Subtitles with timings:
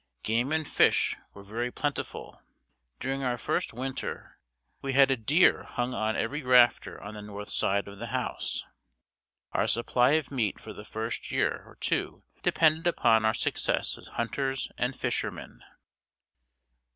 [0.23, 2.41] Game and fish were very plentiful.
[2.99, 4.39] During our first winter,
[4.81, 8.63] we had a deer hung on every rafter on the north side of the house.
[9.51, 14.07] Our supply of meat for the first year or two depended upon our success as
[14.07, 15.63] hunters and fishermen.